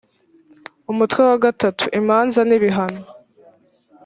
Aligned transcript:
umutwe 0.91 1.19
wa 1.27 1.35
iii 1.51 1.87
imanza 1.99 2.41
n’ibihano 2.49 3.03